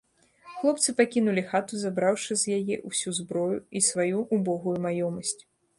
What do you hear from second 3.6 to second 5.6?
і сваю ўбогую маёмасць.